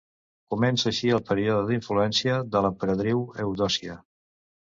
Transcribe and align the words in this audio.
Comença 0.53 0.87
així 0.91 1.11
el 1.17 1.21
període 1.27 1.67
d'influència 1.67 2.39
de 2.57 2.63
l'emperadriu 2.67 3.23
Eudòcia. 3.45 4.01